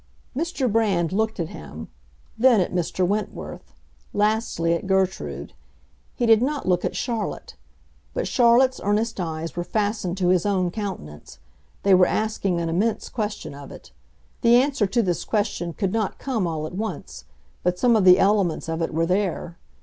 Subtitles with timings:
[0.35, 0.67] Mr.
[0.67, 1.87] Brand looked at him;
[2.35, 3.05] then at Mr.
[3.05, 3.75] Wentworth;
[4.13, 5.53] lastly at Gertrude.
[6.15, 7.55] He did not look at Charlotte.
[8.15, 11.37] But Charlotte's earnest eyes were fastened to his own countenance;
[11.83, 13.91] they were asking an immense question of it.
[14.41, 17.25] The answer to this question could not come all at once;
[17.61, 19.59] but some of the elements of it were there.